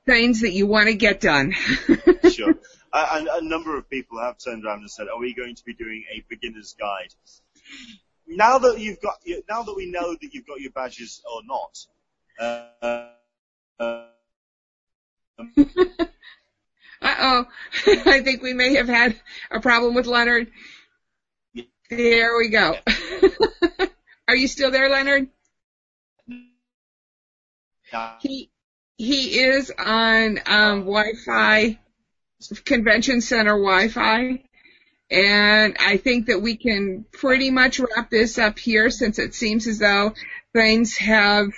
[0.09, 1.53] things that you want to get done.
[2.33, 2.55] sure.
[2.93, 5.65] Uh, and a number of people have turned around and said, "Are we going to
[5.65, 7.15] be doing a beginner's guide?"
[8.27, 11.87] Now that you've got, now that we know that you've got your badges or not,
[12.41, 13.09] uh,
[13.79, 14.07] uh
[17.03, 17.45] oh,
[17.87, 20.51] I think we may have had a problem with Leonard.
[21.91, 22.75] There we go.
[24.27, 25.29] Are you still there, Leonard?
[28.21, 28.51] He
[28.99, 31.78] he is on um, Wi-Fi,
[32.64, 34.42] convention center Wi-Fi,
[35.11, 39.66] and I think that we can pretty much wrap this up here since it seems
[39.66, 40.12] as though
[40.53, 41.49] things have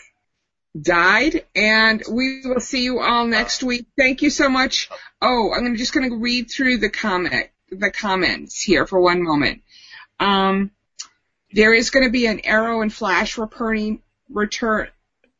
[0.80, 3.86] died, and we will see you all next week.
[3.96, 4.90] Thank you so much.
[5.20, 9.62] Oh, I'm just going to read through the comment, the comments here for one moment.
[10.20, 10.70] Um,
[11.52, 14.88] there is going to be an Arrow and Flash reporting return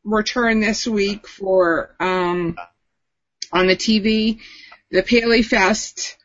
[0.05, 2.57] return this week for um,
[3.53, 4.40] on the TV.
[4.90, 6.16] The Paley Fest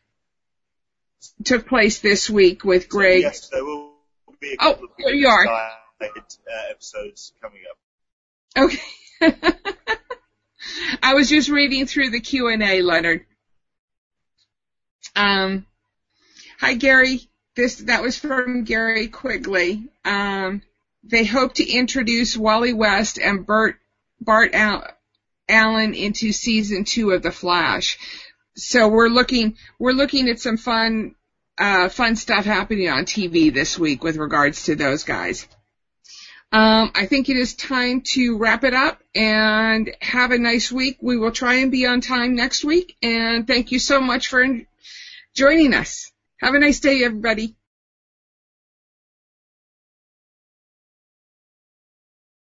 [1.44, 3.22] took place this week with Greg.
[3.22, 3.94] Yes, there will
[4.40, 5.48] be a oh, couple oh, there you are.
[5.48, 5.70] Uh,
[6.70, 7.78] episodes coming up.
[8.64, 8.80] Okay.
[11.04, 13.26] I was just reading through the Q and A, Leonard.
[15.16, 15.66] Um,
[16.60, 17.22] hi Gary.
[17.56, 19.88] This that was from Gary Quigley.
[20.04, 20.62] Um,
[21.06, 23.78] they hope to introduce Wally West and Bert
[24.20, 24.88] Bart Al-
[25.48, 27.98] Allen into season two of The Flash.
[28.56, 31.16] So we're looking we're looking at some fun
[31.58, 35.48] uh, fun stuff happening on TV this week with regards to those guys.
[36.52, 40.98] Um, I think it is time to wrap it up and have a nice week.
[41.02, 42.96] We will try and be on time next week.
[43.02, 44.46] And thank you so much for
[45.34, 46.12] joining us.
[46.40, 47.56] Have a nice day, everybody.